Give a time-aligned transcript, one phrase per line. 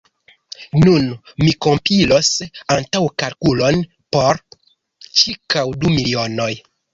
[0.83, 1.03] Nun
[1.43, 2.29] mi kompilos
[2.77, 3.83] antaŭkalkulon
[4.17, 4.41] por
[5.21, 6.51] ĉirkaŭ du milionoj.